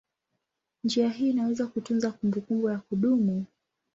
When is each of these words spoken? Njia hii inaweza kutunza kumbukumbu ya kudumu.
Njia 0.83 1.09
hii 1.09 1.29
inaweza 1.29 1.67
kutunza 1.67 2.11
kumbukumbu 2.11 2.69
ya 2.69 2.77
kudumu. 2.77 3.45